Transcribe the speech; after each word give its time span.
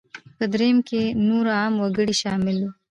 په 0.37 0.45
درېیم 0.53 0.77
کې 0.87 1.01
نور 1.27 1.45
عام 1.57 1.73
وګړي 1.77 2.15
شامل 2.21 2.57
وو. 2.61 2.71